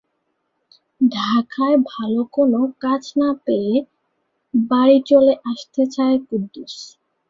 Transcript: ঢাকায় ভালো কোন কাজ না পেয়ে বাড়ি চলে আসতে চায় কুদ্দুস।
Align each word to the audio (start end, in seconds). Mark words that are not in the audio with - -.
ঢাকায় 1.01 1.77
ভালো 1.87 2.21
কোন 2.33 2.51
কাজ 2.81 3.03
না 3.17 3.29
পেয়ে 3.45 3.73
বাড়ি 4.53 4.97
চলে 5.05 5.33
আসতে 5.51 5.83
চায় 5.87 6.17
কুদ্দুস। 6.27 6.75